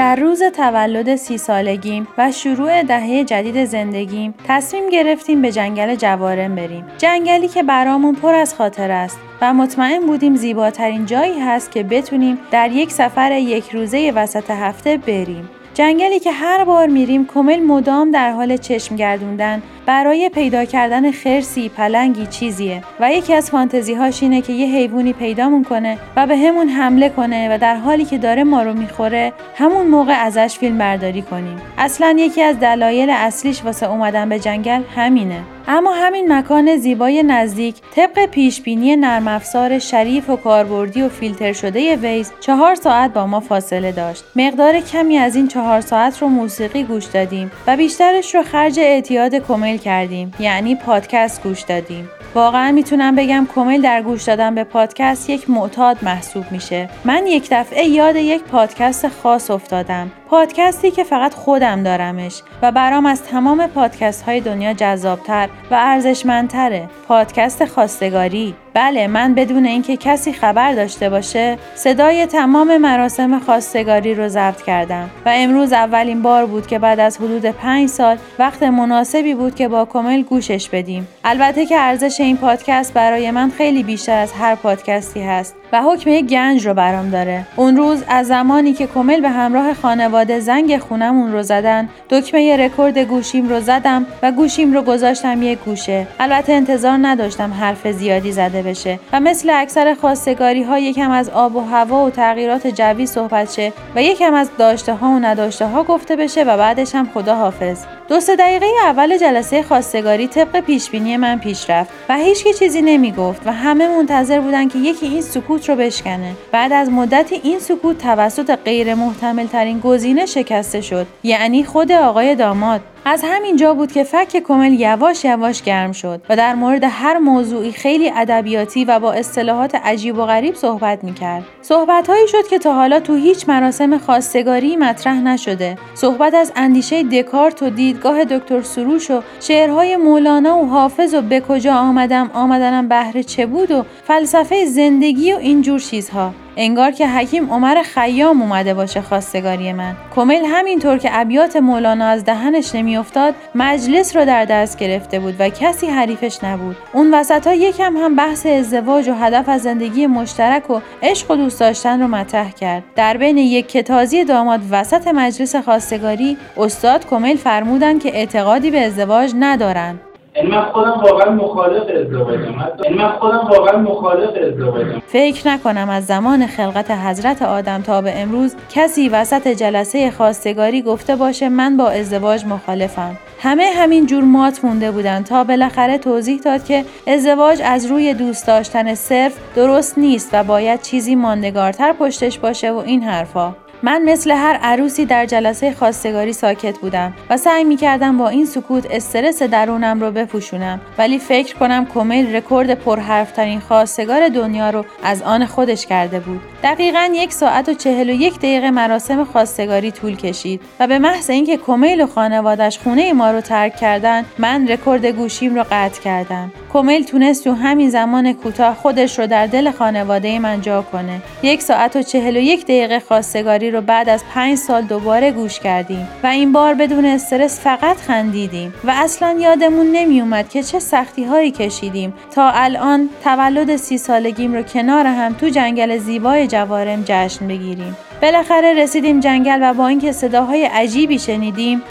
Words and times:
در 0.00 0.16
روز 0.16 0.42
تولد 0.42 1.16
سی 1.16 1.38
سالگیم 1.38 2.08
و 2.18 2.32
شروع 2.32 2.82
دهه 2.82 3.24
جدید 3.24 3.64
زندگیم 3.64 4.34
تصمیم 4.48 4.88
گرفتیم 4.88 5.42
به 5.42 5.52
جنگل 5.52 5.94
جوارم 5.94 6.54
بریم. 6.54 6.84
جنگلی 6.98 7.48
که 7.48 7.62
برامون 7.62 8.14
پر 8.14 8.34
از 8.34 8.54
خاطر 8.54 8.90
است 8.90 9.18
و 9.40 9.54
مطمئن 9.54 10.06
بودیم 10.06 10.36
زیباترین 10.36 11.06
جایی 11.06 11.40
هست 11.40 11.70
که 11.70 11.82
بتونیم 11.82 12.38
در 12.50 12.72
یک 12.72 12.92
سفر 12.92 13.32
یک 13.32 13.70
روزه 13.70 14.12
وسط 14.14 14.50
هفته 14.50 14.96
بریم. 14.96 15.50
جنگلی 15.80 16.20
که 16.20 16.32
هر 16.32 16.64
بار 16.64 16.86
میریم 16.86 17.26
کمل 17.26 17.60
مدام 17.60 18.10
در 18.10 18.30
حال 18.30 18.56
چشم 18.56 18.96
گردوندن. 18.96 19.62
برای 19.86 20.28
پیدا 20.28 20.64
کردن 20.64 21.10
خرسی 21.10 21.68
پلنگی 21.68 22.26
چیزیه. 22.26 22.82
و 23.00 23.12
یکی 23.12 23.34
از 23.34 23.50
فانتزی 23.50 23.94
هاش 23.94 24.22
اینه 24.22 24.42
که 24.42 24.52
یه 24.52 24.66
حیوانی 24.66 25.12
پیدامون 25.12 25.64
کنه 25.64 25.98
و 26.16 26.26
به 26.26 26.36
همون 26.36 26.68
حمله 26.68 27.08
کنه 27.08 27.54
و 27.54 27.58
در 27.58 27.76
حالی 27.76 28.04
که 28.04 28.18
داره 28.18 28.44
ما 28.44 28.62
رو 28.62 28.74
می‌خوره 28.74 29.32
همون 29.56 29.86
موقع 29.86 30.12
ازش 30.24 30.58
فیلم 30.58 30.78
برداری 30.78 31.22
کنیم. 31.22 31.56
اصلا 31.78 32.16
یکی 32.18 32.42
از 32.42 32.60
دلایل 32.60 33.10
اصلیش 33.10 33.64
واسه 33.64 33.90
اومدن 33.90 34.28
به 34.28 34.38
جنگل 34.38 34.82
همینه. 34.96 35.40
اما 35.72 35.92
همین 35.92 36.32
مکان 36.32 36.76
زیبای 36.76 37.22
نزدیک 37.22 37.74
طبق 37.96 38.26
پیشبینی 38.26 38.96
نرم 38.96 39.28
افزار 39.28 39.78
شریف 39.78 40.30
و 40.30 40.36
کاربردی 40.36 41.02
و 41.02 41.08
فیلتر 41.08 41.52
شده 41.52 41.96
ویز 41.96 42.32
چهار 42.40 42.74
ساعت 42.74 43.12
با 43.12 43.26
ما 43.26 43.40
فاصله 43.40 43.92
داشت. 43.92 44.24
مقدار 44.36 44.80
کمی 44.80 45.18
از 45.18 45.36
این 45.36 45.48
چهار 45.48 45.80
ساعت 45.80 46.22
رو 46.22 46.28
موسیقی 46.28 46.84
گوش 46.84 47.04
دادیم 47.04 47.50
و 47.66 47.76
بیشترش 47.76 48.34
رو 48.34 48.42
خرج 48.42 48.80
اعتیاد 48.80 49.34
کمیل 49.34 49.76
کردیم 49.76 50.32
یعنی 50.40 50.74
پادکست 50.74 51.42
گوش 51.42 51.62
دادیم. 51.62 52.10
واقعا 52.34 52.72
می‌تونم 52.72 53.16
بگم 53.16 53.46
کمیل 53.54 53.82
در 53.82 54.02
گوش 54.02 54.22
دادن 54.22 54.54
به 54.54 54.64
پادکست 54.64 55.30
یک 55.30 55.50
معتاد 55.50 55.96
محسوب 56.02 56.44
میشه. 56.50 56.88
من 57.04 57.26
یک 57.26 57.48
دفعه 57.50 57.84
یاد 57.84 58.16
یک 58.16 58.42
پادکست 58.42 59.08
خاص 59.08 59.50
افتادم. 59.50 60.10
پادکستی 60.30 60.90
که 60.90 61.04
فقط 61.04 61.34
خودم 61.34 61.82
دارمش 61.82 62.42
و 62.62 62.72
برام 62.72 63.06
از 63.06 63.22
تمام 63.22 63.66
پادکست 63.66 64.22
های 64.22 64.40
دنیا 64.40 64.72
جذابتر 64.72 65.48
و 65.70 65.74
ارزشمندتره. 65.74 66.88
پادکست 67.08 67.64
خواستگاری. 67.64 68.54
بله 68.74 69.06
من 69.06 69.34
بدون 69.34 69.66
اینکه 69.66 69.96
کسی 69.96 70.32
خبر 70.32 70.72
داشته 70.72 71.10
باشه 71.10 71.58
صدای 71.74 72.26
تمام 72.26 72.76
مراسم 72.76 73.38
خواستگاری 73.38 74.14
رو 74.14 74.28
ضبط 74.28 74.62
کردم 74.62 75.10
و 75.26 75.32
امروز 75.34 75.72
اولین 75.72 76.22
بار 76.22 76.46
بود 76.46 76.66
که 76.66 76.78
بعد 76.78 77.00
از 77.00 77.18
حدود 77.18 77.46
پنج 77.46 77.88
سال 77.88 78.16
وقت 78.38 78.62
مناسبی 78.62 79.34
بود 79.34 79.54
که 79.54 79.68
با 79.68 79.84
کمل 79.84 80.22
گوشش 80.22 80.68
بدیم. 80.68 81.08
البته 81.24 81.66
که 81.66 81.76
ارزش 81.76 82.20
این 82.20 82.36
پادکست 82.36 82.94
برای 82.94 83.30
من 83.30 83.50
خیلی 83.50 83.82
بیشتر 83.82 84.18
از 84.18 84.32
هر 84.32 84.54
پادکستی 84.54 85.22
هست. 85.22 85.59
و 85.72 85.82
حکم 85.82 86.10
یک 86.10 86.26
گنج 86.26 86.66
رو 86.66 86.74
برام 86.74 87.10
داره. 87.10 87.46
اون 87.56 87.76
روز 87.76 88.04
از 88.08 88.26
زمانی 88.26 88.72
که 88.72 88.86
کمل 88.86 89.20
به 89.20 89.28
همراه 89.28 89.74
خانواده 89.74 90.40
زنگ 90.40 90.78
خونمون 90.78 91.32
رو 91.32 91.42
زدن 91.42 91.88
دکمه 92.10 92.56
رکورد 92.56 92.98
گوشیم 92.98 93.48
رو 93.48 93.60
زدم 93.60 94.06
و 94.22 94.32
گوشیم 94.32 94.72
رو 94.72 94.82
گذاشتم 94.82 95.42
یک 95.42 95.58
گوشه. 95.58 96.06
البته 96.20 96.52
انتظار 96.52 96.98
نداشتم 97.02 97.52
حرف 97.52 97.86
زیادی 97.90 98.32
زده 98.32 98.62
بشه 98.62 98.98
و 99.12 99.20
مثل 99.20 99.50
اکثر 99.50 99.94
خواستگاری 99.94 100.62
ها 100.62 100.78
یکم 100.78 101.10
از 101.10 101.30
آب 101.30 101.56
و 101.56 101.60
هوا 101.60 102.04
و 102.04 102.10
تغییرات 102.10 102.66
جوی 102.66 103.06
صحبت 103.06 103.52
شه 103.52 103.72
و 103.94 104.02
یکم 104.02 104.34
از 104.34 104.50
داشته 104.58 104.94
ها 104.94 105.08
و 105.08 105.18
نداشته 105.18 105.66
ها 105.66 105.82
گفته 105.82 106.16
بشه 106.16 106.42
و 106.42 106.56
بعدش 106.56 106.94
هم 106.94 107.08
خدا 107.14 107.36
حافظ 107.36 107.84
دو 108.08 108.20
سه 108.20 108.36
دقیقه 108.36 108.66
اول 108.84 109.18
جلسه 109.18 109.62
خواستگاری 109.62 110.26
طبق 110.26 110.60
پیشبینی 110.60 111.16
من 111.16 111.38
پیش 111.38 111.70
رفت 111.70 111.90
و 112.08 112.16
هیچ 112.16 112.44
چیزی 112.58 112.82
نمی‌گفت 112.82 113.42
و 113.46 113.52
همه 113.52 113.88
منتظر 113.88 114.40
بودن 114.40 114.68
که 114.68 114.78
یکی 114.78 115.06
این 115.06 115.22
سکوت 115.22 115.59
رو 115.68 115.76
بشکنه. 115.76 116.32
بعد 116.52 116.72
از 116.72 116.90
مدتی 116.90 117.40
این 117.44 117.58
سکوت 117.58 117.98
توسط 117.98 118.58
غیر 118.64 118.94
محتمل 118.94 119.46
ترین 119.46 119.80
گزینه 119.80 120.26
شکسته 120.26 120.80
شد. 120.80 121.06
یعنی 121.22 121.64
خود 121.64 121.92
آقای 121.92 122.34
داماد. 122.34 122.80
از 123.04 123.24
همین 123.24 123.56
جا 123.56 123.74
بود 123.74 123.92
که 123.92 124.04
فک 124.04 124.36
کمل 124.36 124.72
یواش 124.72 125.24
یواش 125.24 125.62
گرم 125.62 125.92
شد 125.92 126.22
و 126.28 126.36
در 126.36 126.54
مورد 126.54 126.84
هر 126.84 127.18
موضوعی 127.18 127.72
خیلی 127.72 128.10
ادبیاتی 128.16 128.84
و 128.84 128.98
با 128.98 129.12
اصطلاحات 129.12 129.74
عجیب 129.74 130.18
و 130.18 130.24
غریب 130.24 130.54
صحبت 130.54 131.04
می‌کرد. 131.04 131.44
صحبتهایی 131.62 132.28
شد 132.28 132.48
که 132.50 132.58
تا 132.58 132.74
حالا 132.74 133.00
تو 133.00 133.14
هیچ 133.14 133.48
مراسم 133.48 133.98
خواستگاری 133.98 134.76
مطرح 134.76 135.20
نشده. 135.20 135.78
صحبت 135.94 136.34
از 136.34 136.52
اندیشه 136.56 137.02
دکارت 137.02 137.62
و 137.62 137.70
دیدگاه 137.70 138.24
دکتر 138.24 138.62
سروش 138.62 139.10
و 139.10 139.22
شعرهای 139.40 139.96
مولانا 139.96 140.58
و 140.58 140.66
حافظ 140.66 141.14
و 141.14 141.20
به 141.22 141.40
کجا 141.40 141.74
آمدم 141.74 142.30
آمدنم 142.34 142.88
بهره 142.88 143.22
چه 143.22 143.46
بود 143.46 143.70
و 143.70 143.84
فلسفه 144.04 144.64
زندگی 144.64 145.32
و 145.32 145.36
اینجور 145.36 145.80
چیزها. 145.80 146.32
انگار 146.56 146.90
که 146.90 147.08
حکیم 147.08 147.52
عمر 147.52 147.82
خیام 147.82 148.42
اومده 148.42 148.74
باشه 148.74 149.00
خواستگاری 149.00 149.72
من. 149.72 149.96
کمیل 150.16 150.44
همینطور 150.44 150.98
که 150.98 151.08
ابیات 151.12 151.56
مولانا 151.56 152.06
از 152.06 152.24
دهنش 152.24 152.74
نمیافتاد 152.74 153.34
مجلس 153.54 154.16
رو 154.16 154.24
در 154.24 154.44
دست 154.44 154.78
گرفته 154.78 155.20
بود 155.20 155.34
و 155.38 155.48
کسی 155.48 155.86
حریفش 155.86 156.44
نبود. 156.44 156.76
اون 156.92 157.14
وسط 157.14 157.46
ها 157.46 157.54
یکم 157.54 157.96
هم 157.96 158.16
بحث 158.16 158.46
ازدواج 158.46 159.08
و 159.08 159.14
هدف 159.14 159.48
از 159.48 159.62
زندگی 159.62 160.06
مشترک 160.06 160.70
و 160.70 160.80
عشق 161.02 161.30
و 161.30 161.36
دوست 161.36 161.60
داشتن 161.60 162.02
رو 162.02 162.08
مطرح 162.08 162.50
کرد. 162.50 162.82
در 162.96 163.16
بین 163.16 163.38
یک 163.38 163.68
کتازی 163.68 164.24
داماد 164.24 164.60
وسط 164.70 165.08
مجلس 165.08 165.56
خواستگاری 165.56 166.36
استاد 166.56 167.06
کمیل 167.06 167.36
فرمودن 167.36 167.98
که 167.98 168.08
اعتقادی 168.16 168.70
به 168.70 168.86
ازدواج 168.86 169.32
ندارن. 169.38 169.98
یعنی 170.36 170.50
من 170.50 170.62
خودم 170.62 171.00
واقعا 171.02 171.30
مخالف 171.30 171.82
ازدواجم 171.82 172.54
یعنی 172.84 172.96
من 172.96 173.08
خودم 173.08 173.48
واقعا 173.50 173.78
مخالف 173.78 174.30
ازدواجم 174.48 175.02
فکر 175.06 175.48
نکنم 175.48 175.88
از 175.90 176.06
زمان 176.06 176.46
خلقت 176.46 176.90
حضرت 176.90 177.42
آدم 177.42 177.82
تا 177.82 178.00
به 178.00 178.20
امروز 178.20 178.54
کسی 178.74 179.08
وسط 179.08 179.48
جلسه 179.48 180.10
خواستگاری 180.10 180.82
گفته 180.82 181.16
باشه 181.16 181.48
من 181.48 181.76
با 181.76 181.88
ازدواج 181.88 182.44
مخالفم. 182.44 183.16
همه 183.42 183.64
همین 183.76 184.06
جور 184.06 184.24
مات 184.24 184.64
مونده 184.64 184.90
بودن 184.90 185.22
تا 185.22 185.44
بالاخره 185.44 185.98
توضیح 185.98 186.40
داد 186.40 186.64
که 186.64 186.84
ازدواج 187.06 187.60
از 187.64 187.86
روی 187.86 188.14
دوست 188.14 188.46
داشتن 188.46 188.94
صرف 188.94 189.38
درست 189.56 189.98
نیست 189.98 190.30
و 190.32 190.44
باید 190.44 190.82
چیزی 190.82 191.14
ماندگارتر 191.14 191.92
پشتش 191.92 192.38
باشه 192.38 192.72
و 192.72 192.76
این 192.76 193.02
حرفا. 193.02 193.54
من 193.82 194.02
مثل 194.02 194.30
هر 194.30 194.58
عروسی 194.62 195.06
در 195.06 195.26
جلسه 195.26 195.72
خواستگاری 195.72 196.32
ساکت 196.32 196.78
بودم 196.78 197.12
و 197.30 197.36
سعی 197.36 197.64
می 197.64 197.76
کردم 197.76 198.18
با 198.18 198.28
این 198.28 198.46
سکوت 198.46 198.86
استرس 198.90 199.42
درونم 199.42 200.00
رو 200.00 200.10
بپوشونم. 200.10 200.80
ولی 200.98 201.18
فکر 201.18 201.56
کنم 201.56 201.86
کمیل 201.86 202.36
رکورد 202.36 202.74
پرحرفترین 202.74 203.60
خواستگار 203.60 204.28
دنیا 204.28 204.70
رو 204.70 204.84
از 205.02 205.22
آن 205.22 205.46
خودش 205.46 205.86
کرده 205.86 206.20
بود. 206.20 206.40
دقیقا 206.62 207.10
یک 207.14 207.32
ساعت 207.32 207.68
و 207.68 207.74
چهل 207.74 208.10
و 208.10 208.12
یک 208.12 208.38
دقیقه 208.38 208.70
مراسم 208.70 209.24
خواستگاری 209.24 209.90
طول 209.90 210.16
کشید 210.16 210.60
و 210.80 210.86
به 210.86 210.98
محض 210.98 211.30
اینکه 211.30 211.56
کمیل 211.56 212.00
و 212.00 212.06
خانوادش 212.06 212.78
خونه 212.78 213.12
ما 213.12 213.30
رو 213.30 213.40
ترک 213.40 213.76
کردن 213.76 214.24
من 214.38 214.68
رکورد 214.68 215.06
گوشیم 215.06 215.54
رو 215.54 215.64
قطع 215.70 216.02
کردم. 216.02 216.52
کمیل 216.72 217.04
تونست 217.04 217.44
تو 217.44 217.52
همین 217.52 217.90
زمان 217.90 218.32
کوتاه 218.32 218.74
خودش 218.74 219.18
رو 219.18 219.26
در 219.26 219.46
دل 219.46 219.70
خانواده 219.70 220.38
من 220.38 220.60
جا 220.60 220.82
کنه. 220.82 221.22
یک 221.42 221.62
ساعت 221.62 221.96
و 221.96 222.02
چهل 222.02 222.36
و 222.36 222.40
یک 222.40 222.64
دقیقه 222.64 223.00
خواستگاری 223.00 223.70
رو 223.70 223.80
بعد 223.80 224.08
از 224.08 224.24
پنج 224.34 224.58
سال 224.58 224.82
دوباره 224.82 225.30
گوش 225.30 225.60
کردیم 225.60 226.08
و 226.22 226.26
این 226.26 226.52
بار 226.52 226.74
بدون 226.74 227.04
استرس 227.04 227.60
فقط 227.60 227.96
خندیدیم 227.96 228.74
و 228.84 228.90
اصلا 228.96 229.36
یادمون 229.40 229.86
نمیومد 229.92 230.48
که 230.48 230.62
چه 230.62 230.78
سختی 230.78 231.24
هایی 231.24 231.50
کشیدیم. 231.50 232.14
تا 232.34 232.50
الان 232.50 233.08
تولد 233.24 233.76
سی 233.76 233.98
سالگیم 233.98 234.54
رو 234.54 234.62
کنار 234.62 235.06
هم 235.06 235.32
تو 235.32 235.48
جنگل 235.48 235.98
زیبای 235.98 236.46
جوارم 236.46 237.02
جشن 237.06 237.48
بگیریم. 237.48 237.96
بالاخره 238.22 238.74
رسیدیم 238.74 239.20
جنگل 239.20 239.58
و 239.62 239.74
با 239.74 239.88
اینکه 239.88 240.12
صداهای 240.12 240.64
عجیبی 240.64 241.18
شنیدیم 241.18 241.82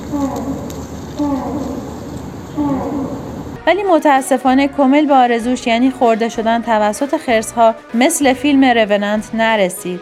ولی 3.70 3.84
متاسفانه 3.84 4.68
کمل 4.68 5.06
به 5.06 5.14
آرزوش 5.14 5.68
یعنی 5.68 5.92
خورده 5.92 6.30
شدن 6.30 6.62
توسط 6.62 7.18
خرسها 7.18 7.76
مثل 7.94 8.34
فیلم 8.34 8.66
رونانت 8.66 9.36
نرسید. 9.36 10.00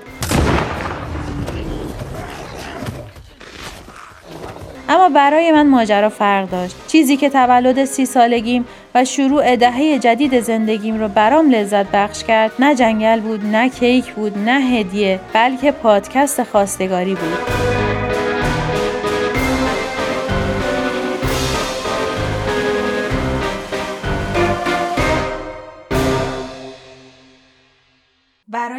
اما 4.90 5.10
برای 5.10 5.52
من 5.52 5.68
ماجرا 5.68 6.10
فرق 6.10 6.50
داشت. 6.50 6.76
چیزی 6.88 7.18
که 7.18 7.30
تولد 7.30 7.86
سی 7.86 8.06
سالگیم 8.06 8.66
و 8.96 9.06
شروع 9.06 9.56
دهه 9.56 10.00
جدید 10.00 10.40
زندگیم 10.40 11.00
رو 11.00 11.08
برام 11.08 11.52
لذت 11.52 11.92
بخش 11.92 12.24
کرد 12.24 12.52
نه 12.60 12.76
جنگل 12.76 13.20
بود 13.20 13.46
نه 13.46 13.70
کیک 13.70 14.14
بود 14.14 14.38
نه 14.38 14.62
هدیه 14.62 15.20
بلکه 15.34 15.72
پادکست 15.72 16.44
خواستگاری 16.44 17.16
بود. 17.16 17.77